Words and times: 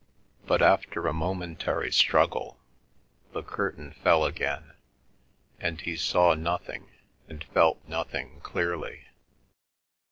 But 0.47 0.63
after 0.63 1.05
a 1.05 1.13
momentary 1.13 1.91
struggle, 1.91 2.59
the 3.33 3.43
curtain 3.43 3.91
fell 3.91 4.25
again, 4.25 4.73
and 5.59 5.79
he 5.79 5.95
saw 5.95 6.33
nothing 6.33 6.89
and 7.29 7.43
felt 7.43 7.87
nothing 7.87 8.39
clearly. 8.39 9.05